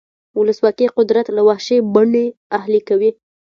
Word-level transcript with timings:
ولسواکي 0.37 0.87
قدرت 0.97 1.27
له 1.35 1.41
وحشي 1.47 1.77
بڼې 1.93 2.25
اهلي 2.57 2.81
کوي. 2.87 3.11